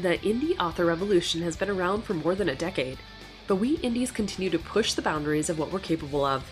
[0.00, 2.96] The indie author revolution has been around for more than a decade,
[3.46, 6.42] but we indies continue to push the boundaries of what we're capable of.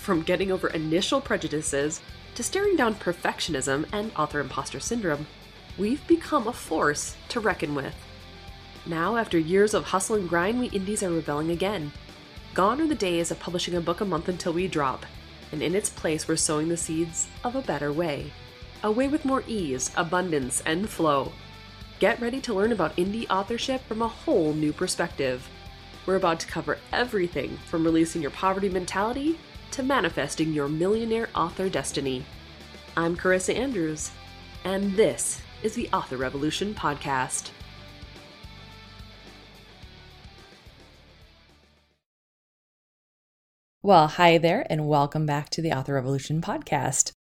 [0.00, 2.00] From getting over initial prejudices
[2.34, 5.26] to staring down perfectionism and author imposter syndrome,
[5.76, 7.94] we've become a force to reckon with.
[8.86, 11.92] Now, after years of hustle and grind, we indies are rebelling again.
[12.54, 15.04] Gone are the days of publishing a book a month until we drop,
[15.52, 18.32] and in its place, we're sowing the seeds of a better way.
[18.82, 21.32] A way with more ease, abundance, and flow.
[22.00, 25.48] Get ready to learn about indie authorship from a whole new perspective.
[26.06, 29.38] We're about to cover everything from releasing your poverty mentality
[29.70, 32.24] to manifesting your millionaire author destiny.
[32.96, 34.10] I'm Carissa Andrews,
[34.64, 37.50] and this is the Author Revolution Podcast.
[43.84, 47.12] Well, hi there, and welcome back to the Author Revolution Podcast.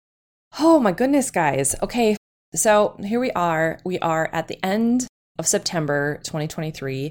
[0.59, 1.75] Oh my goodness, guys.
[1.83, 2.17] Okay,
[2.55, 3.79] so here we are.
[3.84, 5.06] We are at the end
[5.38, 7.11] of September 2023.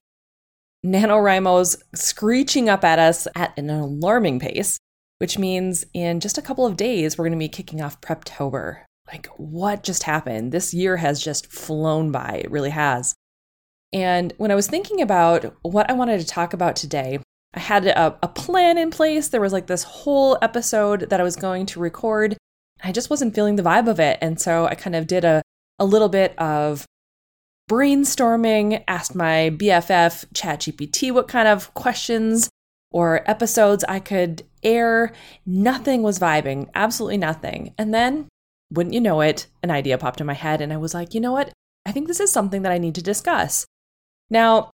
[0.86, 4.80] NaNoWriMo's screeching up at us at an alarming pace,
[5.20, 8.82] which means in just a couple of days, we're going to be kicking off Preptober.
[9.08, 10.52] Like, what just happened?
[10.52, 12.42] This year has just flown by.
[12.44, 13.14] It really has.
[13.94, 17.20] And when I was thinking about what I wanted to talk about today,
[17.54, 19.28] I had a, a plan in place.
[19.28, 22.38] There was like this whole episode that I was going to record
[22.84, 24.18] I just wasn't feeling the vibe of it.
[24.22, 25.42] And so I kind of did a,
[25.80, 26.86] a little bit of
[27.70, 32.50] brainstorming, asked my BFF ChatGPT what kind of questions
[32.92, 35.14] or episodes I could air.
[35.46, 37.74] Nothing was vibing, absolutely nothing.
[37.78, 38.28] And then,
[38.72, 41.22] wouldn't you know it, an idea popped in my head, and I was like, you
[41.22, 41.52] know what?
[41.86, 43.66] I think this is something that I need to discuss.
[44.30, 44.72] Now,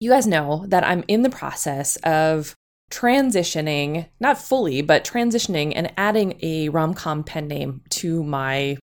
[0.00, 2.54] you guys know that I'm in the process of
[2.90, 8.78] transitioning, not fully, but transitioning and adding a rom com pen name to my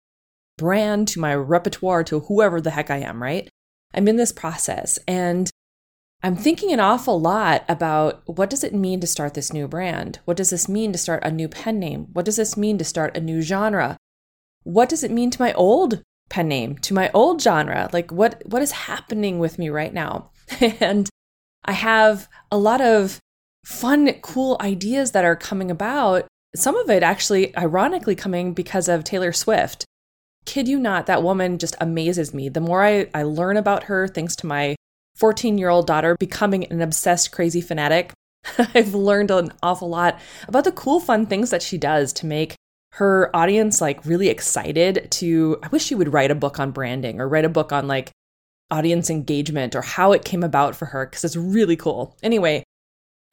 [0.57, 3.49] brand, to my repertoire, to whoever the heck I am, right?
[3.93, 5.49] I'm in this process and
[6.25, 10.19] I'm thinking an awful lot about what does it mean to start this new brand?
[10.23, 12.07] What does this mean to start a new pen name?
[12.13, 13.97] What does this mean to start a new genre?
[14.63, 17.89] What does it mean to my old pen name, to my old genre?
[17.91, 20.31] Like what what is happening with me right now?
[20.61, 21.09] and
[21.65, 23.19] I have a lot of
[23.63, 26.27] fun, cool ideas that are coming about.
[26.55, 29.85] Some of it actually, ironically, coming because of Taylor Swift.
[30.45, 32.49] Kid you not, that woman just amazes me.
[32.49, 34.75] The more I, I learn about her, thanks to my
[35.15, 38.13] 14 year old daughter becoming an obsessed, crazy fanatic,
[38.57, 42.55] I've learned an awful lot about the cool, fun things that she does to make
[42.93, 45.57] her audience like really excited to.
[45.63, 48.11] I wish she would write a book on branding or write a book on like
[48.69, 52.17] audience engagement or how it came about for her because it's really cool.
[52.21, 52.62] Anyway,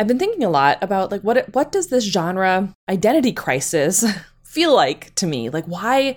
[0.01, 4.03] I've been thinking a lot about like what what does this genre identity crisis
[4.43, 5.51] feel like to me?
[5.51, 6.17] Like why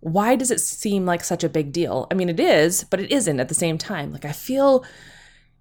[0.00, 2.06] why does it seem like such a big deal?
[2.10, 4.12] I mean it is, but it isn't at the same time.
[4.12, 4.84] Like I feel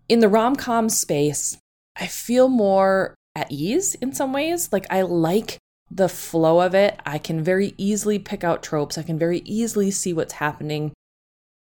[0.10, 1.58] in the rom-com space,
[1.96, 4.74] I feel more at ease in some ways.
[4.74, 5.58] Like I like
[5.90, 7.00] the flow of it.
[7.06, 8.98] I can very easily pick out tropes.
[8.98, 10.92] I can very easily see what's happening.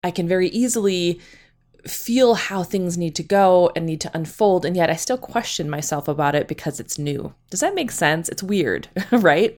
[0.03, 1.21] I can very easily
[1.87, 5.69] feel how things need to go and need to unfold, and yet I still question
[5.69, 7.33] myself about it because it's new.
[7.49, 8.29] Does that make sense?
[8.29, 9.55] It's weird, right?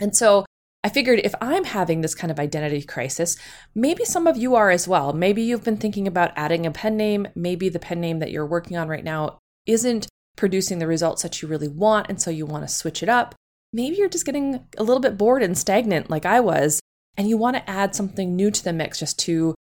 [0.00, 0.44] And so
[0.84, 3.36] I figured if I'm having this kind of identity crisis,
[3.74, 5.12] maybe some of you are as well.
[5.12, 7.26] Maybe you've been thinking about adding a pen name.
[7.34, 11.42] Maybe the pen name that you're working on right now isn't producing the results that
[11.42, 13.34] you really want, and so you want to switch it up.
[13.72, 16.80] Maybe you're just getting a little bit bored and stagnant like I was,
[17.16, 19.54] and you want to add something new to the mix just to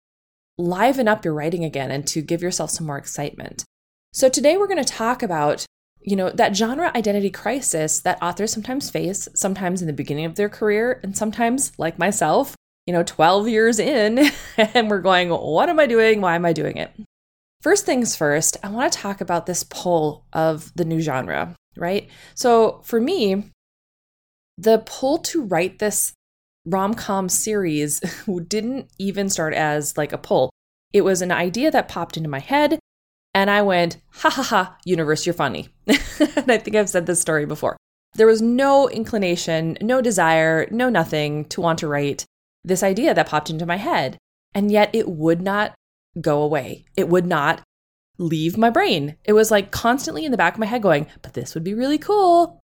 [0.58, 3.64] liven up your writing again and to give yourself some more excitement.
[4.14, 5.66] So today we're going to talk about
[6.02, 10.36] you know that genre identity crisis that authors sometimes face sometimes in the beginning of
[10.36, 15.68] their career and sometimes like myself you know 12 years in and we're going what
[15.68, 16.92] am i doing why am i doing it
[17.62, 22.08] first things first i want to talk about this pull of the new genre right
[22.36, 23.44] so for me
[24.58, 26.14] the pull to write this
[26.68, 28.00] rom com series
[28.48, 30.52] didn't even start as like a pull.
[30.94, 32.80] It was an idea that popped into my head,
[33.34, 35.70] and I went, ha ha ha, universe, you're funny.
[35.88, 37.78] and I think I've said this story before.
[38.16, 42.26] There was no inclination, no desire, no nothing to want to write
[42.64, 44.18] this idea that popped into my head.
[44.56, 45.76] And yet it would not
[46.20, 46.86] go away.
[46.96, 47.62] It would not
[48.18, 49.18] leave my brain.
[49.24, 51.76] It was like constantly in the back of my head going, but this would be
[51.76, 52.60] really cool.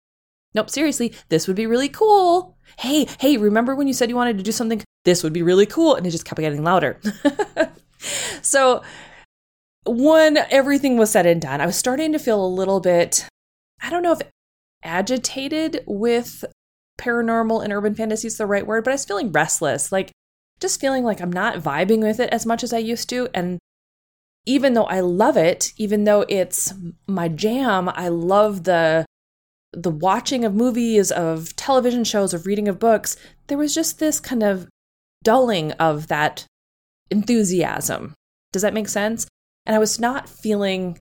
[0.54, 4.38] Nope, seriously, this would be really cool hey, hey, remember when you said you wanted
[4.38, 4.82] to do something?
[5.04, 5.94] This would be really cool.
[5.94, 7.00] And it just kept getting louder.
[8.42, 8.82] so,
[9.86, 13.26] when everything was said and done, I was starting to feel a little bit,
[13.82, 14.22] I don't know if
[14.82, 16.44] agitated with
[16.98, 20.12] paranormal and urban fantasy is the right word, but I was feeling restless, like
[20.60, 23.28] just feeling like I'm not vibing with it as much as I used to.
[23.32, 23.58] And
[24.44, 26.74] even though I love it, even though it's
[27.06, 29.06] my jam, I love the
[29.72, 33.16] the watching of movies, of television shows, of reading of books,
[33.48, 34.66] there was just this kind of
[35.22, 36.46] dulling of that
[37.10, 38.14] enthusiasm.
[38.52, 39.26] Does that make sense?
[39.66, 40.98] And I was not feeling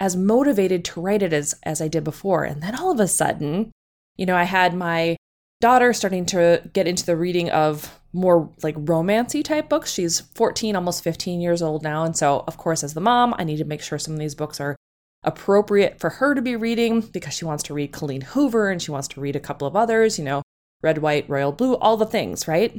[0.00, 2.44] as motivated to write it as as I did before.
[2.44, 3.72] And then all of a sudden,
[4.16, 5.16] you know, I had my
[5.60, 9.92] daughter starting to get into the reading of more like romancy type books.
[9.92, 12.04] She's 14, almost 15 years old now.
[12.04, 14.34] And so, of course, as the mom, I need to make sure some of these
[14.34, 14.76] books are
[15.24, 18.90] appropriate for her to be reading because she wants to read Colleen Hoover and she
[18.90, 20.42] wants to read a couple of others, you know,
[20.80, 22.78] Red, White, Royal Blue, all the things, right?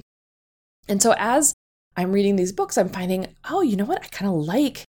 [0.88, 1.54] And so as
[1.96, 4.04] I'm reading these books, I'm finding, oh, you know what?
[4.04, 4.86] I kind of like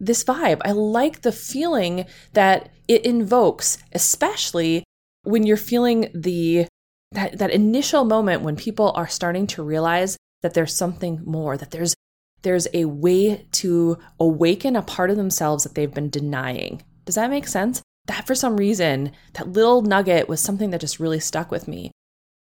[0.00, 0.60] this vibe.
[0.64, 4.84] I like the feeling that it invokes, especially
[5.22, 6.66] when you're feeling the
[7.12, 11.70] that that initial moment when people are starting to realize that there's something more, that
[11.70, 11.94] there's
[12.42, 16.82] there's a way to awaken a part of themselves that they've been denying.
[17.06, 17.82] Does that make sense?
[18.06, 21.90] That for some reason, that little nugget was something that just really stuck with me.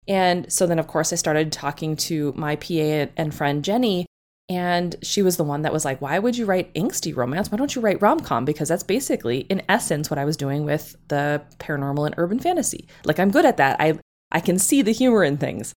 [0.07, 4.05] And so then, of course, I started talking to my PA and friend Jenny,
[4.49, 7.51] and she was the one that was like, Why would you write angsty romance?
[7.51, 8.43] Why don't you write rom com?
[8.43, 12.87] Because that's basically, in essence, what I was doing with the paranormal and urban fantasy.
[13.05, 13.79] Like, I'm good at that.
[13.79, 13.99] I,
[14.31, 15.73] I can see the humor in things.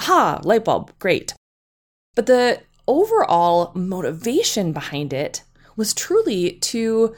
[0.00, 1.34] Ha, light bulb, great.
[2.14, 5.42] But the overall motivation behind it
[5.76, 7.14] was truly to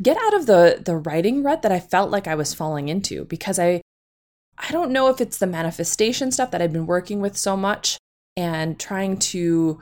[0.00, 3.24] get out of the the writing rut that I felt like I was falling into
[3.26, 3.82] because I
[4.58, 7.98] I don't know if it's the manifestation stuff that I've been working with so much
[8.36, 9.80] and trying to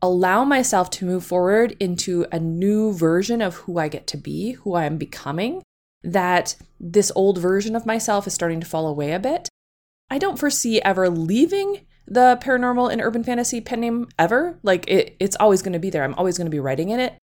[0.00, 4.52] allow myself to move forward into a new version of who I get to be,
[4.52, 5.62] who I am becoming,
[6.02, 9.48] that this old version of myself is starting to fall away a bit.
[10.10, 14.58] I don't foresee ever leaving the paranormal and urban fantasy pen name ever.
[14.62, 16.04] Like it, it's always going to be there.
[16.04, 17.14] I'm always going to be writing in it.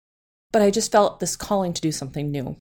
[0.52, 2.58] But I just felt this calling to do something new.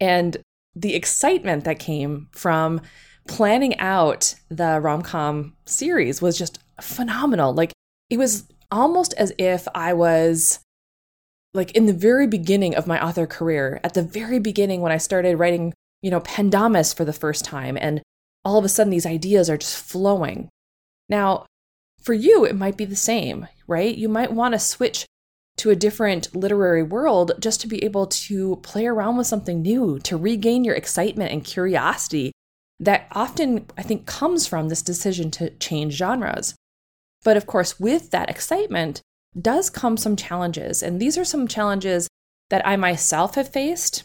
[0.00, 0.38] And
[0.74, 2.80] the excitement that came from
[3.26, 7.52] planning out the rom com series was just phenomenal.
[7.52, 7.72] Like
[8.10, 10.60] it was almost as if I was
[11.54, 14.98] like in the very beginning of my author career, at the very beginning when I
[14.98, 18.02] started writing, you know, Pendomus for the first time, and
[18.44, 20.48] all of a sudden these ideas are just flowing.
[21.08, 21.46] Now,
[22.02, 23.96] for you, it might be the same, right?
[23.96, 25.06] You might want to switch
[25.56, 29.98] to a different literary world just to be able to play around with something new,
[30.00, 32.32] to regain your excitement and curiosity
[32.80, 36.54] that often, I think, comes from this decision to change genres.
[37.24, 39.00] But of course, with that excitement
[39.40, 40.82] does come some challenges.
[40.82, 42.08] And these are some challenges
[42.50, 44.04] that I myself have faced,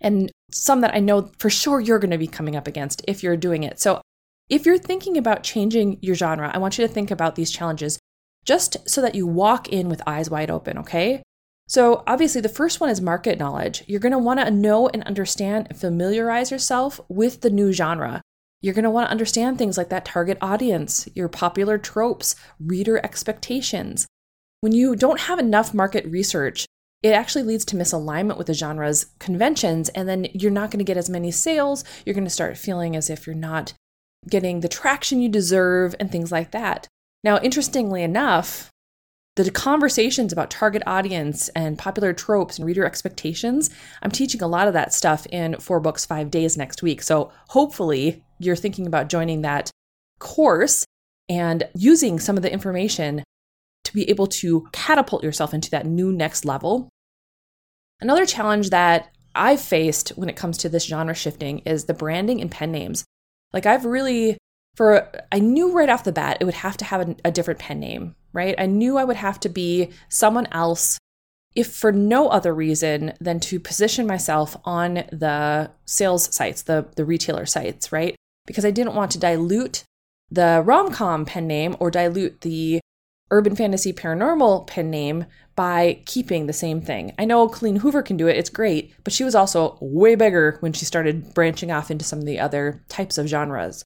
[0.00, 3.22] and some that I know for sure you're going to be coming up against if
[3.22, 3.80] you're doing it.
[3.80, 4.00] So,
[4.48, 7.98] if you're thinking about changing your genre, I want you to think about these challenges
[8.44, 11.22] just so that you walk in with eyes wide open, okay?
[11.70, 13.84] So, obviously, the first one is market knowledge.
[13.86, 18.22] You're going to want to know and understand and familiarize yourself with the new genre.
[18.60, 22.98] You're going to want to understand things like that target audience, your popular tropes, reader
[23.04, 24.08] expectations.
[24.62, 26.66] When you don't have enough market research,
[27.04, 30.84] it actually leads to misalignment with the genre's conventions, and then you're not going to
[30.84, 31.84] get as many sales.
[32.04, 33.74] You're going to start feeling as if you're not
[34.28, 36.88] getting the traction you deserve and things like that.
[37.22, 38.72] Now, interestingly enough,
[39.42, 43.70] the conversations about target audience and popular tropes and reader expectations,
[44.02, 47.02] I'm teaching a lot of that stuff in four books, five days next week.
[47.02, 49.70] So hopefully you're thinking about joining that
[50.18, 50.84] course
[51.28, 53.22] and using some of the information
[53.84, 56.88] to be able to catapult yourself into that new next level.
[58.00, 62.40] Another challenge that I've faced when it comes to this genre shifting is the branding
[62.40, 63.04] and pen names.
[63.52, 64.38] Like I've really
[64.76, 67.60] for I knew right off the bat it would have to have a, a different
[67.60, 68.54] pen name right?
[68.58, 70.98] I knew I would have to be someone else,
[71.54, 77.04] if for no other reason than to position myself on the sales sites, the, the
[77.04, 78.14] retailer sites, right?
[78.46, 79.84] Because I didn't want to dilute
[80.30, 82.80] the rom com pen name or dilute the
[83.32, 87.12] urban fantasy paranormal pen name by keeping the same thing.
[87.18, 90.56] I know Colleen Hoover can do it, it's great, but she was also way bigger
[90.60, 93.84] when she started branching off into some of the other types of genres.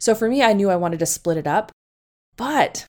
[0.00, 1.72] So for me, I knew I wanted to split it up,
[2.36, 2.86] but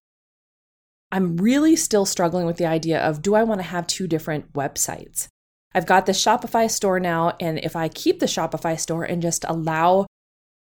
[1.11, 4.53] I'm really still struggling with the idea of do I want to have two different
[4.53, 5.27] websites?
[5.73, 9.45] I've got the Shopify store now, and if I keep the Shopify store and just
[9.47, 10.07] allow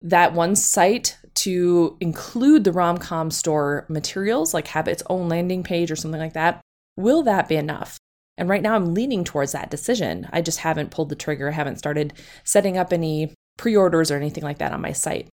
[0.01, 5.91] that one site to include the rom-com store materials, like have its own landing page
[5.91, 6.61] or something like that,
[6.97, 7.99] will that be enough?
[8.37, 10.29] And right now I'm leaning towards that decision.
[10.33, 14.17] I just haven't pulled the trigger, I haven't started setting up any pre orders or
[14.17, 15.29] anything like that on my site.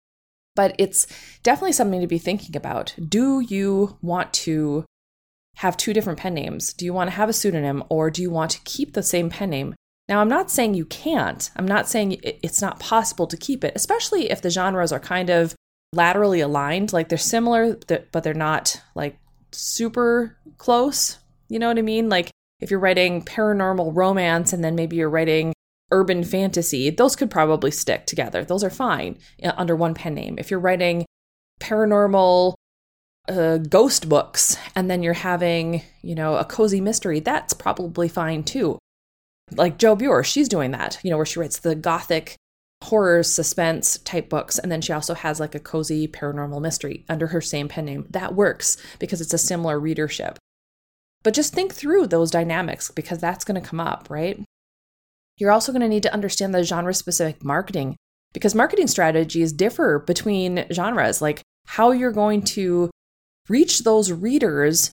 [0.56, 1.06] But it's
[1.42, 2.94] definitely something to be thinking about.
[3.08, 4.84] Do you want to
[5.56, 6.72] have two different pen names?
[6.72, 9.30] Do you want to have a pseudonym or do you want to keep the same
[9.30, 9.74] pen name?
[10.08, 11.50] Now, I'm not saying you can't.
[11.56, 15.30] I'm not saying it's not possible to keep it, especially if the genres are kind
[15.30, 15.54] of
[15.92, 16.92] laterally aligned.
[16.92, 19.18] Like they're similar, but they're not like
[19.52, 21.18] super close.
[21.48, 22.08] You know what I mean?
[22.08, 25.52] Like if you're writing paranormal romance and then maybe you're writing
[25.90, 28.44] urban fantasy, those could probably stick together.
[28.44, 30.36] Those are fine uh, under one pen name.
[30.38, 31.04] If you're writing
[31.60, 32.54] paranormal
[33.28, 38.42] uh, ghost books and then you're having, you know, a cozy mystery, that's probably fine
[38.42, 38.78] too.
[39.52, 42.36] Like Joe Bauer, she's doing that, you know, where she writes the gothic
[42.84, 47.28] horror suspense type books and then she also has like a cozy paranormal mystery under
[47.28, 48.06] her same pen name.
[48.10, 50.38] That works because it's a similar readership.
[51.22, 54.40] But just think through those dynamics because that's going to come up, right?
[55.38, 57.96] You're also going to need to understand the genre specific marketing
[58.32, 62.90] because marketing strategies differ between genres, like how you're going to
[63.48, 64.90] reach those readers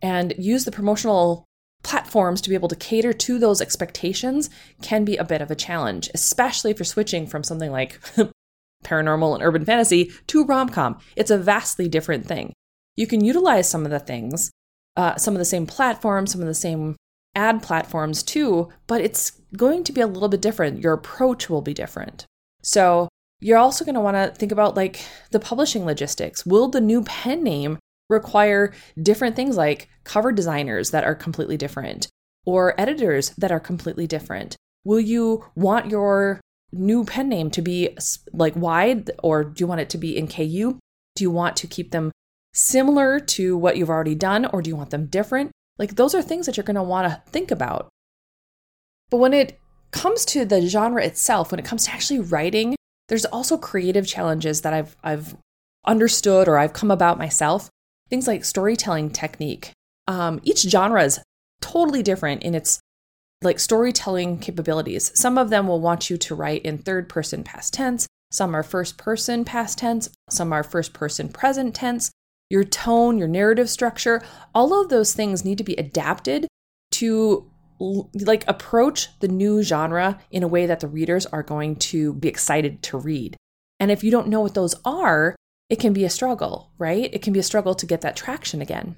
[0.00, 1.44] and use the promotional
[1.82, 4.50] platforms to be able to cater to those expectations
[4.82, 8.00] can be a bit of a challenge, especially if you're switching from something like
[8.84, 10.98] paranormal and urban fantasy to rom com.
[11.16, 12.52] It's a vastly different thing.
[12.96, 14.50] You can utilize some of the things,
[14.96, 16.96] uh, some of the same platforms, some of the same
[17.34, 20.80] ad platforms too, but it's going to be a little bit different.
[20.80, 22.26] Your approach will be different.
[22.62, 23.08] So,
[23.40, 26.46] you're also going to want to think about like the publishing logistics.
[26.46, 27.78] Will the new pen name
[28.08, 32.08] require different things like cover designers that are completely different
[32.44, 34.56] or editors that are completely different?
[34.84, 36.40] Will you want your
[36.72, 37.96] new pen name to be
[38.32, 40.78] like wide or do you want it to be in KU?
[41.14, 42.10] Do you want to keep them
[42.54, 45.52] similar to what you've already done or do you want them different?
[45.78, 47.88] Like those are things that you're going to want to think about.
[49.10, 52.74] But when it comes to the genre itself, when it comes to actually writing,
[53.08, 55.36] there's also creative challenges that I've I've
[55.86, 57.68] understood or I've come about myself.
[58.12, 59.72] Things like storytelling technique.
[60.06, 61.18] Um, each genre is
[61.62, 62.78] totally different in its
[63.40, 65.10] like storytelling capabilities.
[65.18, 68.62] Some of them will want you to write in third person past tense, some are
[68.62, 72.10] first person past tense, some are first person present tense.
[72.50, 74.22] Your tone, your narrative structure,
[74.54, 76.46] all of those things need to be adapted
[76.90, 77.50] to
[77.80, 82.28] like approach the new genre in a way that the readers are going to be
[82.28, 83.38] excited to read.
[83.80, 85.34] And if you don't know what those are,
[85.72, 87.08] it can be a struggle, right?
[87.14, 88.96] It can be a struggle to get that traction again.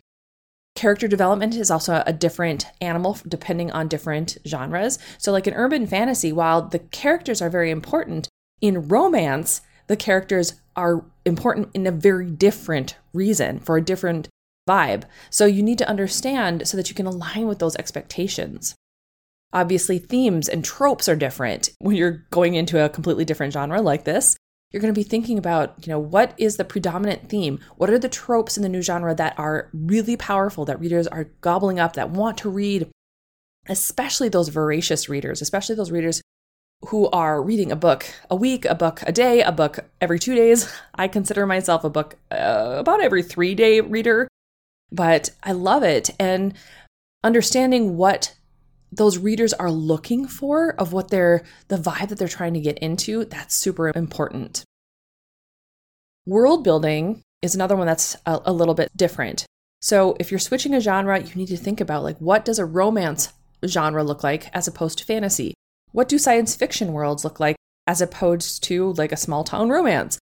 [0.75, 4.99] Character development is also a different animal depending on different genres.
[5.17, 8.29] So, like in urban fantasy, while the characters are very important,
[8.61, 14.29] in romance, the characters are important in a very different reason for a different
[14.69, 15.05] vibe.
[15.31, 18.75] So, you need to understand so that you can align with those expectations.
[19.53, 24.03] Obviously, themes and tropes are different when you're going into a completely different genre like
[24.03, 24.37] this
[24.75, 27.61] you're going to be thinking about, you know, what is the predominant theme?
[27.77, 31.31] What are the tropes in the new genre that are really powerful, that readers are
[31.43, 32.91] gobbling up, that want to read,
[33.69, 36.21] especially those voracious readers, especially those readers
[36.89, 40.35] who are reading a book a week, a book a day, a book every two
[40.35, 40.69] days.
[40.97, 44.27] I consider myself a book uh, about every three day reader,
[44.91, 46.11] but I love it.
[46.19, 46.53] And
[47.23, 48.35] understanding what
[48.97, 52.79] those readers are looking for of what they're the vibe that they're trying to get
[52.79, 54.65] into that's super important.
[56.27, 59.45] World building is another one that's a, a, little bit different.
[59.83, 62.65] So if you're switching a genre you need to think about like what does a
[62.65, 63.33] romance
[63.67, 65.55] genre look like as opposed to fantasy?
[65.93, 70.19] What do science fiction worlds look like as opposed to like a small town romance?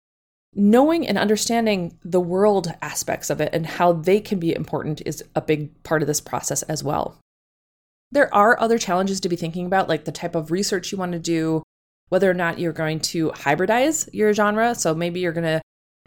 [0.55, 5.25] Knowing and understanding the world aspects of it and how they can be important is
[5.35, 7.19] a big part of this process as well
[8.13, 11.13] there are other challenges to be thinking about, like the type of research you want
[11.13, 11.63] to do,
[12.11, 14.75] whether or not you're going to hybridize your genre.
[14.75, 15.63] So maybe you're going to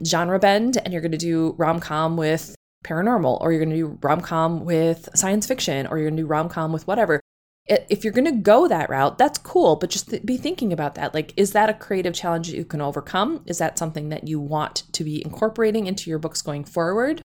[0.06, 3.76] genre bend and you're going to do rom com with paranormal, or you're going to
[3.76, 7.20] do rom com with science fiction, or you're going to do rom com with whatever.
[7.68, 11.16] If you're going to go that route, that's cool, but just be thinking about that.
[11.16, 13.42] Like, is that a creative challenge you can overcome?
[13.48, 17.24] Is that something that you want to be incorporating into your books going forward?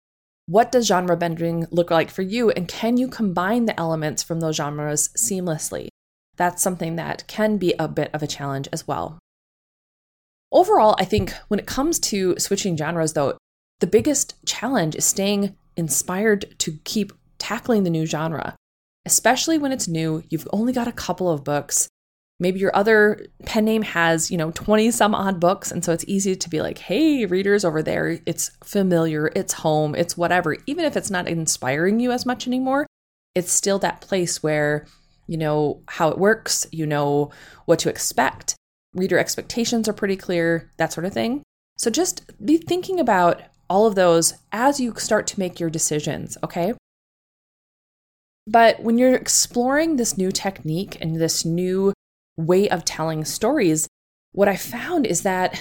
[0.46, 2.50] What does genre bending look like for you?
[2.52, 5.88] And can you combine the elements from those genres seamlessly?
[6.36, 9.20] That's something that can be a bit of a challenge as well.
[10.52, 13.38] Overall, I think when it comes to switching genres, though,
[13.80, 18.56] the biggest challenge is staying inspired to keep tackling the new genre,
[19.06, 20.24] especially when it's new.
[20.30, 21.88] You've only got a couple of books.
[22.44, 25.72] Maybe your other pen name has, you know, 20 some odd books.
[25.72, 29.96] And so it's easy to be like, hey, readers over there, it's familiar, it's home,
[29.96, 30.58] it's whatever.
[30.66, 32.86] Even if it's not inspiring you as much anymore,
[33.34, 34.86] it's still that place where
[35.26, 37.32] you know how it works, you know
[37.64, 38.56] what to expect.
[38.94, 41.44] Reader expectations are pretty clear, that sort of thing.
[41.78, 46.38] So just be thinking about all of those as you start to make your decisions,
[46.44, 46.74] okay?
[48.46, 51.94] But when you're exploring this new technique and this new
[52.38, 53.88] way of telling stories,
[54.32, 55.60] what I found is that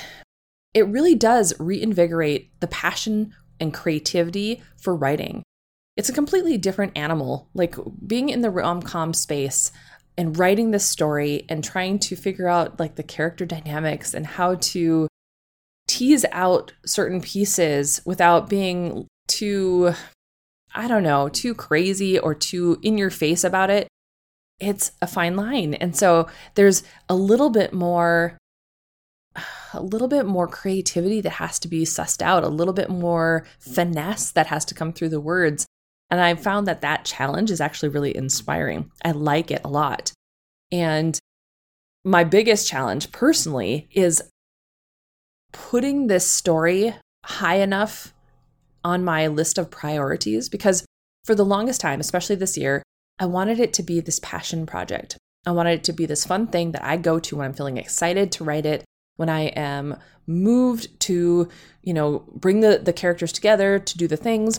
[0.74, 5.42] it really does reinvigorate the passion and creativity for writing.
[5.96, 7.50] It's a completely different animal.
[7.54, 7.76] Like
[8.06, 9.70] being in the rom com space
[10.16, 14.56] and writing this story and trying to figure out like the character dynamics and how
[14.56, 15.08] to
[15.88, 19.92] tease out certain pieces without being too,
[20.74, 23.88] I don't know, too crazy or too in your face about it.
[24.60, 25.74] It's a fine line.
[25.74, 28.38] And so there's a little bit more
[29.74, 33.46] a little bit more creativity that has to be sussed out, a little bit more
[33.58, 35.66] finesse that has to come through the words.
[36.10, 38.90] And I found that that challenge is actually really inspiring.
[39.02, 40.12] I like it a lot.
[40.70, 41.18] And
[42.04, 44.22] my biggest challenge personally is
[45.52, 46.94] putting this story
[47.24, 48.12] high enough
[48.84, 50.84] on my list of priorities because
[51.24, 52.82] for the longest time, especially this year,
[53.22, 55.16] I wanted it to be this passion project.
[55.46, 57.76] I wanted it to be this fun thing that I go to when I'm feeling
[57.76, 61.48] excited to write it, when I am moved to,
[61.82, 64.58] you know, bring the, the characters together, to do the things,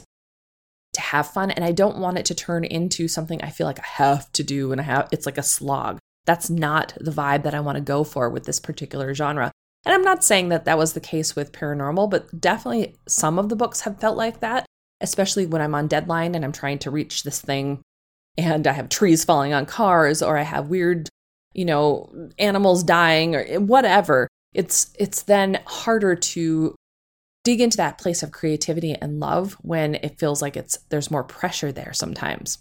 [0.94, 1.52] to have fun.
[1.52, 4.44] And I don't want it to turn into something I feel like I have to
[4.46, 6.00] do and I have it's like a slog.
[6.24, 9.52] That's not the vibe that I want to go for with this particular genre.
[9.86, 13.50] And I'm not saying that that was the case with paranormal, but definitely some of
[13.50, 14.66] the books have felt like that,
[15.02, 17.82] especially when I'm on deadline and I'm trying to reach this thing
[18.38, 21.10] and I have trees falling on cars or I have weird,
[21.54, 26.76] you know, animals dying or eh, whatever it's it's then harder to
[27.44, 31.24] dig into that place of creativity and love when it feels like it's there's more
[31.24, 32.60] pressure there sometimes.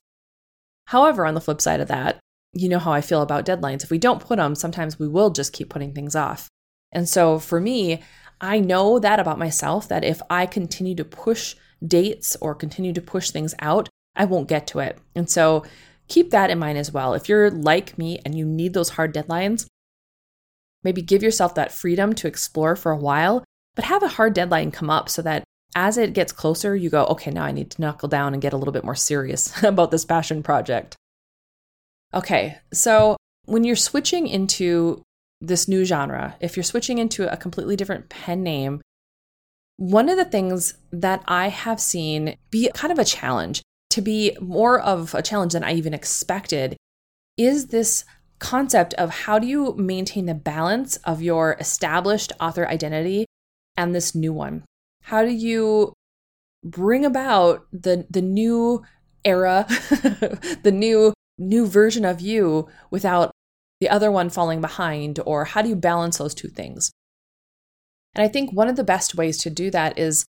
[0.86, 2.18] However, on the flip side of that,
[2.52, 3.84] you know how I feel about deadlines.
[3.84, 6.48] If we don't put them, sometimes we will just keep putting things off.
[6.90, 8.02] And so for me,
[8.40, 11.54] I know that about myself that if I continue to push
[11.86, 14.98] dates or continue to push things out, I won't get to it.
[15.14, 15.64] And so
[16.08, 17.14] keep that in mind as well.
[17.14, 19.66] If you're like me and you need those hard deadlines,
[20.84, 24.70] Maybe give yourself that freedom to explore for a while, but have a hard deadline
[24.70, 27.80] come up so that as it gets closer, you go, okay, now I need to
[27.80, 30.96] knuckle down and get a little bit more serious about this passion project.
[32.12, 35.02] Okay, so when you're switching into
[35.40, 38.82] this new genre, if you're switching into a completely different pen name,
[39.76, 44.36] one of the things that I have seen be kind of a challenge, to be
[44.40, 46.76] more of a challenge than I even expected,
[47.36, 48.04] is this
[48.38, 53.26] concept of how do you maintain the balance of your established author identity
[53.76, 54.64] and this new one?
[55.02, 55.92] How do you
[56.64, 58.82] bring about the the new
[59.24, 63.30] era, the new new version of you without
[63.80, 66.90] the other one falling behind or how do you balance those two things?
[68.14, 70.24] And I think one of the best ways to do that is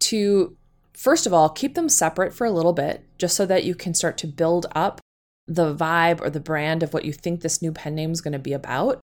[0.00, 0.56] to
[0.96, 3.94] first of all keep them separate for a little bit just so that you can
[3.94, 5.00] start to build up
[5.46, 8.32] the vibe or the brand of what you think this new pen name is going
[8.32, 9.00] to be about.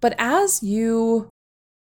[0.00, 1.30] But as you,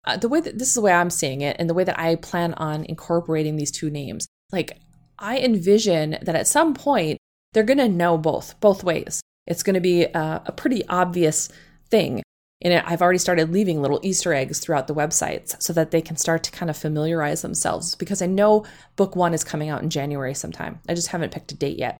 [0.05, 1.99] uh, the way that this is the way I'm seeing it, and the way that
[1.99, 4.81] I plan on incorporating these two names, like
[5.19, 7.19] I envision that at some point
[7.53, 9.21] they're going to know both, both ways.
[9.47, 11.49] It's going to be a, a pretty obvious
[11.91, 12.23] thing.
[12.61, 16.17] And I've already started leaving little Easter eggs throughout the websites so that they can
[16.17, 18.65] start to kind of familiarize themselves because I know
[18.97, 20.81] book one is coming out in January sometime.
[20.89, 21.97] I just haven't picked a date yet.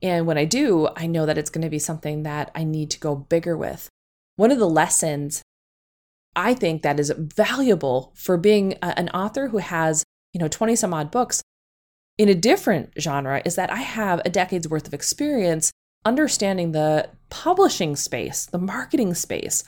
[0.00, 2.90] And when I do, I know that it's going to be something that I need
[2.92, 3.88] to go bigger with.
[4.36, 5.42] One of the lessons
[6.34, 10.76] I think that is valuable for being a, an author who has, you know, 20
[10.76, 11.42] some odd books
[12.16, 15.72] in a different genre is that I have a decade's worth of experience
[16.04, 19.64] understanding the publishing space, the marketing space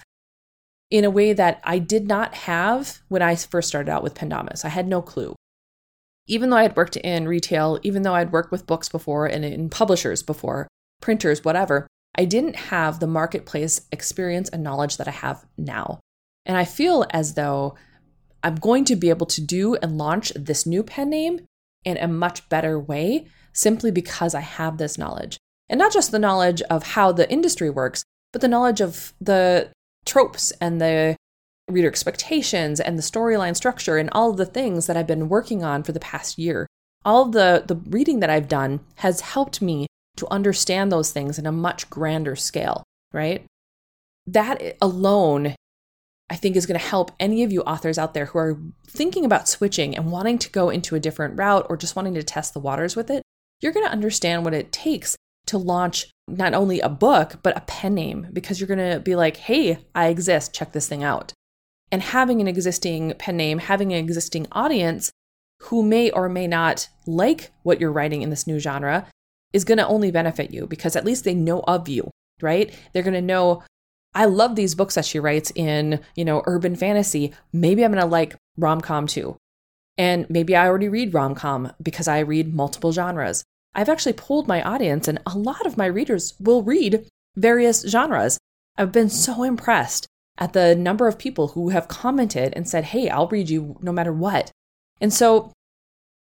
[0.90, 4.64] in a way that I did not have when I first started out with Pendomus.
[4.64, 5.34] I had no clue
[6.26, 9.44] even though I had worked in retail, even though I'd worked with books before and
[9.44, 10.66] in publishers before,
[11.00, 16.00] printers, whatever, I didn't have the marketplace experience and knowledge that I have now.
[16.44, 17.76] And I feel as though
[18.42, 21.40] I'm going to be able to do and launch this new pen name
[21.84, 25.38] in a much better way simply because I have this knowledge.
[25.68, 29.70] And not just the knowledge of how the industry works, but the knowledge of the
[30.06, 31.16] tropes and the
[31.68, 35.64] reader expectations and the storyline structure and all of the things that I've been working
[35.64, 36.66] on for the past year.
[37.04, 41.38] All of the, the reading that I've done has helped me to understand those things
[41.38, 43.44] in a much grander scale, right?
[44.26, 45.54] That alone,
[46.30, 49.24] I think, is going to help any of you authors out there who are thinking
[49.24, 52.54] about switching and wanting to go into a different route or just wanting to test
[52.54, 53.22] the waters with it.
[53.60, 55.16] You're going to understand what it takes
[55.46, 59.14] to launch not only a book, but a pen name because you're going to be
[59.14, 61.32] like, hey, I exist, check this thing out
[61.92, 65.10] and having an existing pen name, having an existing audience
[65.62, 69.06] who may or may not like what you're writing in this new genre
[69.52, 72.10] is going to only benefit you because at least they know of you,
[72.42, 72.74] right?
[72.92, 73.62] They're going to know
[74.14, 77.34] I love these books that she writes in, you know, urban fantasy.
[77.52, 79.36] Maybe I'm going to like rom-com too.
[79.98, 83.44] And maybe I already read rom-com because I read multiple genres.
[83.76, 88.38] I've actually polled my audience and a lot of my readers will read various genres.
[88.78, 90.06] I've been so impressed
[90.38, 93.92] at the number of people who have commented and said, Hey, I'll read you no
[93.92, 94.50] matter what.
[95.00, 95.52] And so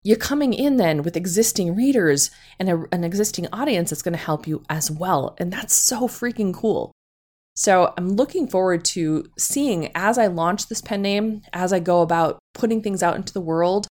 [0.04, 4.24] you're coming in then with existing readers and a, an existing audience that's going to
[4.24, 5.36] help you as well.
[5.40, 6.92] And that's so freaking cool.
[7.56, 12.02] So I'm looking forward to seeing as I launch this pen name, as I go
[12.02, 13.88] about putting things out into the world,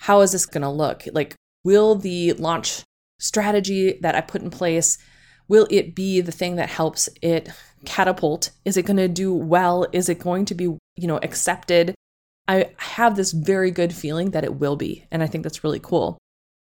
[0.00, 1.04] how is this going to look?
[1.12, 2.82] Like, will the launch
[3.18, 4.98] strategy that I put in place,
[5.48, 7.48] will it be the thing that helps it
[7.84, 8.50] catapult?
[8.64, 9.86] Is it going to do well?
[9.92, 11.94] Is it going to be, you know, accepted?
[12.46, 15.06] I have this very good feeling that it will be.
[15.10, 16.18] And I think that's really cool.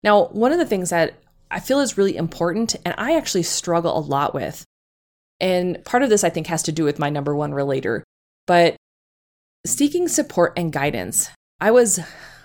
[0.02, 1.14] Now, one of the things that
[1.50, 4.64] I feel is really important, and I actually struggle a lot with,
[5.40, 8.04] and part of this I think has to do with my number one relator,
[8.46, 8.76] but
[9.66, 11.30] seeking support and guidance.
[11.60, 12.00] I was,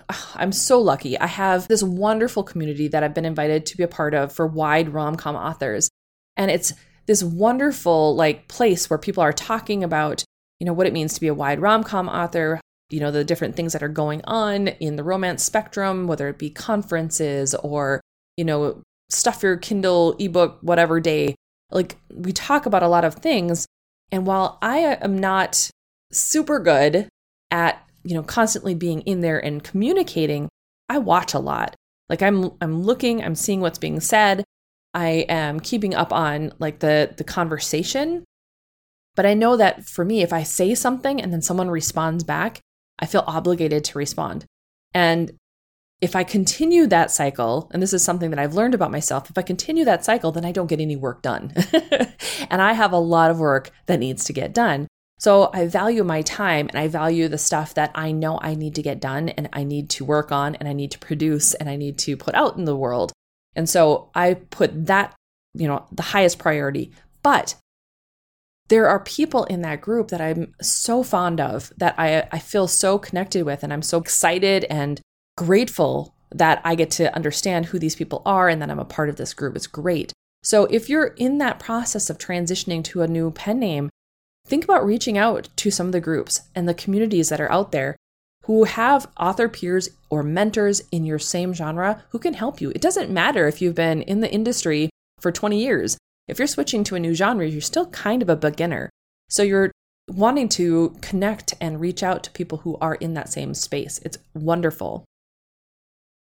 [0.36, 1.20] I'm so lucky.
[1.20, 4.48] I have this wonderful community that I've been invited to be a part of for
[4.48, 5.89] wide rom com authors.
[6.38, 6.74] And it's
[7.06, 10.24] this wonderful like place where people are talking about,
[10.60, 13.24] you know, what it means to be a wide rom com author, you know, the
[13.24, 18.02] different things that are going on in the romance spectrum, whether it be conferences or,
[18.38, 21.36] you know, stuff your Kindle ebook, whatever day.
[21.72, 23.66] Like we talk about a lot of things.
[24.12, 25.70] And while I am not
[26.12, 27.10] super good
[27.52, 30.50] at, you know, constantly being in there and communicating,
[30.89, 31.76] I watch a lot.
[32.10, 34.44] Like I'm I'm looking, I'm seeing what's being said.
[34.94, 38.24] I am keeping up on like the the conversation.
[39.16, 42.60] But I know that for me if I say something and then someone responds back,
[43.00, 44.46] I feel obligated to respond.
[44.94, 45.32] And
[46.02, 49.38] if I continue that cycle, and this is something that I've learned about myself, if
[49.38, 51.54] I continue that cycle, then I don't get any work done.
[52.50, 54.88] and I have a lot of work that needs to get done.
[55.19, 58.76] So I value my time and I value the stuff that I know I need
[58.76, 61.69] to get done and I need to work on and I need to produce and
[61.69, 63.13] I need to put out in the world.
[63.56, 65.13] And so I put that,
[65.54, 66.91] you know, the highest priority.
[67.21, 67.56] But
[68.69, 72.67] there are people in that group that I'm so fond of that I, I feel
[72.67, 74.99] so connected with, and I'm so excited and
[75.38, 79.10] grateful that I get to understand who these people are and that I'm a part
[79.10, 79.56] of this group.
[79.56, 80.12] It's great.
[80.41, 83.89] So if you're in that process of transitioning to a new pen name,
[84.45, 87.71] think about reaching out to some of the groups and the communities that are out
[87.71, 87.95] there
[88.45, 92.71] who have author peers or mentors in your same genre who can help you.
[92.71, 95.97] It doesn't matter if you've been in the industry for 20 years.
[96.27, 98.89] If you're switching to a new genre, you're still kind of a beginner.
[99.29, 99.71] So you're
[100.10, 103.99] wanting to connect and reach out to people who are in that same space.
[104.03, 105.06] It's wonderful.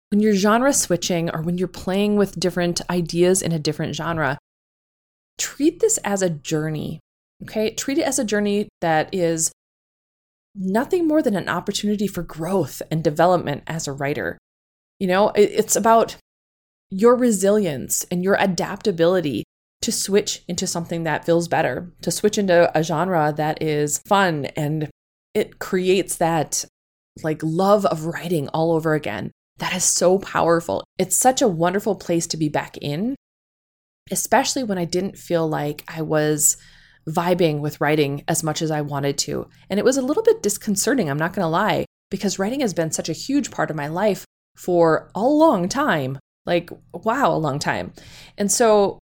[0.10, 4.38] When you're genre switching or when you're playing with different ideas in a different genre,
[5.38, 7.00] treat this as a journey.
[7.44, 7.74] Okay?
[7.74, 9.52] Treat it as a journey that is
[10.56, 14.38] nothing more than an opportunity for growth and development as a writer.
[15.00, 16.18] You know, it's about
[16.90, 19.44] your resilience and your adaptability
[19.82, 24.46] to switch into something that feels better, to switch into a genre that is fun
[24.56, 24.90] and
[25.34, 26.66] it creates that
[27.24, 29.32] like love of writing all over again.
[29.58, 30.84] That is so powerful.
[30.98, 33.16] It's such a wonderful place to be back in,
[34.12, 36.58] especially when I didn't feel like I was
[37.10, 39.48] vibing with writing as much as I wanted to.
[39.70, 42.74] And it was a little bit disconcerting, I'm not going to lie, because writing has
[42.74, 46.20] been such a huge part of my life for a long time.
[46.46, 47.94] Like, wow, a long time.
[48.38, 49.00] And so,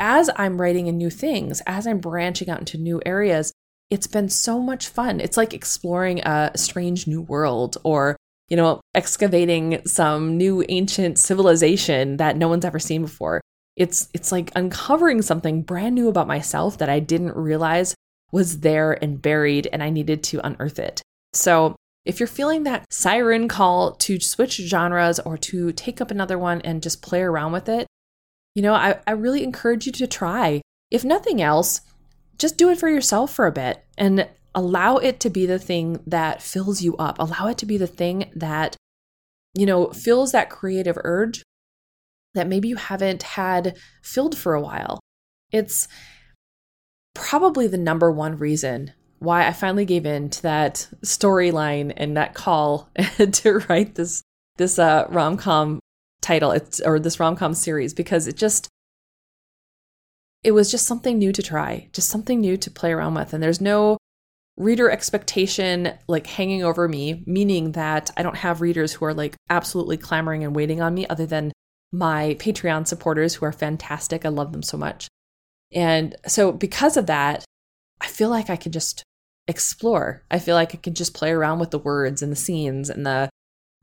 [0.00, 3.52] as I'm writing in new things, as I'm branching out into new areas,
[3.90, 5.20] it's been so much fun.
[5.20, 8.16] It's like exploring a strange new world or,
[8.48, 13.40] you know, excavating some new ancient civilization that no one's ever seen before
[13.78, 17.94] it's it's like uncovering something brand new about myself that I didn't realize
[18.32, 21.00] was there and buried and I needed to unearth it.
[21.32, 26.38] So, if you're feeling that siren call to switch genres or to take up another
[26.38, 27.86] one and just play around with it,
[28.54, 30.60] you know, I, I really encourage you to try.
[30.90, 31.82] If nothing else,
[32.38, 36.00] just do it for yourself for a bit and allow it to be the thing
[36.06, 37.18] that fills you up.
[37.18, 38.74] Allow it to be the thing that,
[39.54, 41.42] you know, fills that creative urge
[42.34, 45.00] that maybe you haven't had filled for a while.
[45.50, 45.88] It's
[47.14, 52.34] probably the number one reason why I finally gave in to that storyline and that
[52.34, 52.88] call
[53.32, 54.22] to write this
[54.56, 55.80] this uh, rom com
[56.20, 58.68] title, it's or this rom com series because it just
[60.44, 63.42] it was just something new to try, just something new to play around with, and
[63.42, 63.98] there's no
[64.56, 69.36] reader expectation like hanging over me, meaning that I don't have readers who are like
[69.50, 71.52] absolutely clamoring and waiting on me, other than
[71.92, 74.24] my Patreon supporters who are fantastic.
[74.24, 75.08] I love them so much.
[75.72, 77.44] And so, because of that,
[78.00, 79.02] I feel like I can just
[79.46, 80.22] explore.
[80.30, 83.04] I feel like I can just play around with the words and the scenes and
[83.04, 83.30] the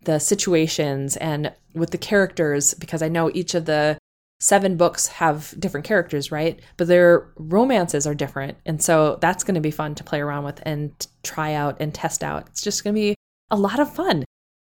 [0.03, 3.97] the situations and with the characters because I know each of the
[4.39, 6.59] seven books have different characters, right?
[6.77, 8.57] But their romances are different.
[8.65, 10.91] And so that's going to be fun to play around with and
[11.23, 12.47] try out and test out.
[12.47, 13.15] It's just going to be
[13.49, 14.25] a lot of fun.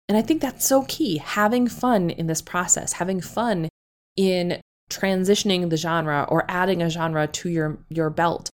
[0.07, 3.69] And I think that's so key having fun in this process, having fun
[4.15, 8.49] in transitioning the genre or adding a genre to your, your belt.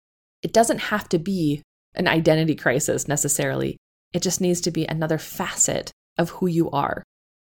[0.43, 1.63] It doesn't have to be
[1.95, 3.77] an identity crisis necessarily.
[4.13, 7.03] It just needs to be another facet of who you are,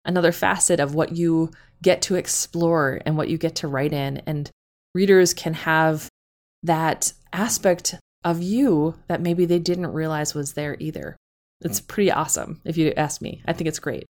[0.04, 1.50] another facet of what you
[1.82, 4.18] get to explore and what you get to write in.
[4.26, 4.50] And
[4.94, 6.08] readers can have
[6.62, 11.16] that aspect of you that maybe they didn't realize was there either.
[11.64, 13.42] It's pretty awesome if you ask me.
[13.46, 14.04] I think it's great.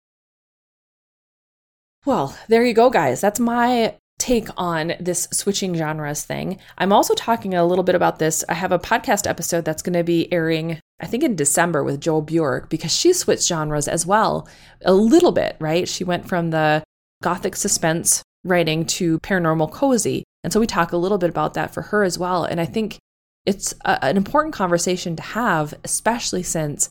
[2.05, 3.21] Well, there you go, guys.
[3.21, 6.59] That's my take on this switching genres thing.
[6.77, 8.43] I'm also talking a little bit about this.
[8.47, 11.99] I have a podcast episode that's going to be airing, I think, in December with
[11.99, 14.47] Joel Bjork because she switched genres as well
[14.85, 15.87] a little bit, right?
[15.87, 16.83] She went from the
[17.21, 20.23] gothic suspense writing to paranormal cozy.
[20.43, 22.43] And so we talk a little bit about that for her as well.
[22.43, 22.97] And I think
[23.45, 26.89] it's a, an important conversation to have, especially since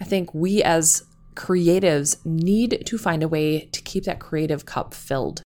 [0.00, 1.04] I think we as
[1.34, 5.42] creatives need to find a way to keep that creative cup filled.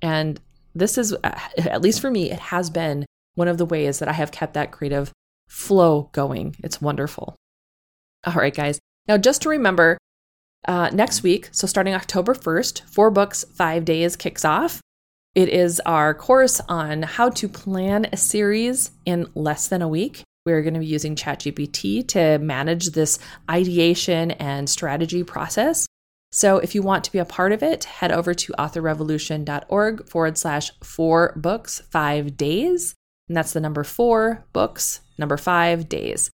[0.00, 0.40] And
[0.74, 4.12] this is, at least for me, it has been one of the ways that I
[4.12, 5.12] have kept that creative
[5.48, 6.56] flow going.
[6.62, 7.36] It's wonderful.
[8.26, 8.78] All right, guys.
[9.06, 9.98] Now, just to remember,
[10.66, 14.80] uh, next week, so starting October 1st, Four Books, Five Days kicks off.
[15.34, 20.23] It is our course on how to plan a series in less than a week.
[20.46, 23.18] We're going to be using ChatGPT to manage this
[23.50, 25.86] ideation and strategy process.
[26.32, 30.36] So if you want to be a part of it, head over to authorrevolution.org forward
[30.36, 32.94] slash four books, five days.
[33.28, 36.30] And that's the number four books, number five days.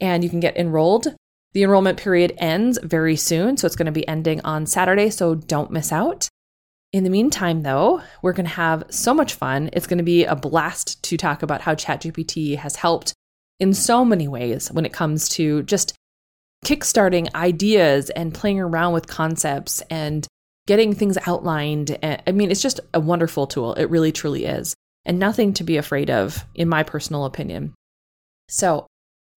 [0.00, 1.14] And you can get enrolled.
[1.52, 3.56] The enrollment period ends very soon.
[3.56, 5.10] So it's going to be ending on Saturday.
[5.10, 6.28] So don't miss out.
[6.92, 9.70] In the meantime, though, we're going to have so much fun.
[9.72, 13.14] It's going to be a blast to talk about how ChatGPT has helped
[13.62, 15.94] in so many ways when it comes to just
[16.64, 20.26] kickstarting ideas and playing around with concepts and
[20.66, 21.96] getting things outlined.
[22.02, 23.74] I mean, it's just a wonderful tool.
[23.74, 24.74] It really, truly is.
[25.04, 27.72] And nothing to be afraid of, in my personal opinion.
[28.48, 28.88] So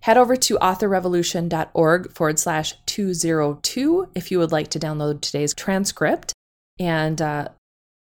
[0.02, 6.34] head over to authorrevolution.org forward slash 202 if you would like to download today's transcript
[6.80, 7.50] and uh,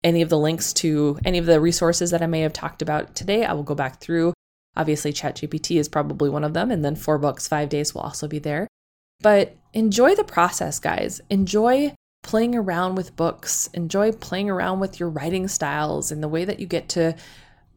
[0.03, 3.15] any of the links to any of the resources that I may have talked about
[3.15, 3.45] today.
[3.45, 4.33] I will go back through
[4.77, 8.27] Obviously, ChatGPT is probably one of them, and then Four Books, Five Days will also
[8.27, 8.67] be there.
[9.21, 11.21] But enjoy the process, guys.
[11.31, 13.69] Enjoy playing around with books.
[13.75, 17.15] Enjoy playing around with your writing styles and the way that you get to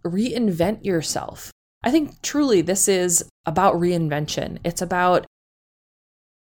[0.03, 1.51] reinvent yourself.
[1.83, 4.57] I think truly this is about reinvention.
[4.63, 5.25] It's about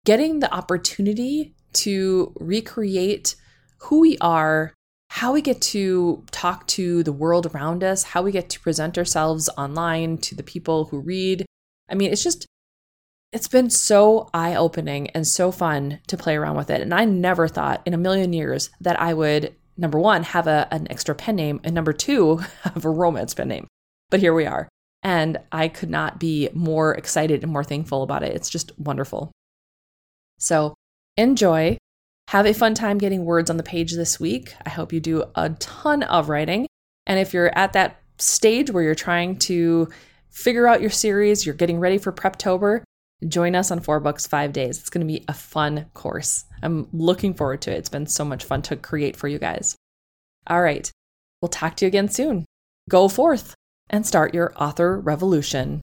[0.05, 3.35] getting the opportunity to recreate
[3.79, 4.73] who we are
[5.15, 8.99] how we get to talk to the world around us, how we get to present
[8.99, 11.47] ourselves online to the people who read.
[11.89, 12.49] I mean, it's just,
[13.31, 16.81] it's been so eye opening and so fun to play around with it.
[16.81, 20.67] And I never thought in a million years that I would, number one, have a,
[20.73, 23.69] an extra pen name, and number two, have a romance pen name.
[24.11, 24.69] But here we are.
[25.05, 28.35] And I could not be more excited and more thankful about it.
[28.35, 29.31] It's just wonderful.
[30.41, 30.75] So
[31.17, 31.79] enjoy
[32.29, 34.55] have a fun time getting words on the page this week.
[34.65, 36.67] I hope you do a ton of writing.
[37.07, 39.89] And if you're at that stage where you're trying to
[40.31, 42.83] figure out your series, you're getting ready for Preptober,
[43.29, 44.79] join us on Four Books, Five Days.
[44.79, 46.45] It's going to be a fun course.
[46.63, 47.79] I'm looking forward to it.
[47.79, 49.77] It's been so much fun to create for you guys.
[50.47, 50.91] All right.
[51.41, 52.47] We'll talk to you again soon.
[52.89, 53.55] Go forth
[53.91, 55.83] and start your author revolution.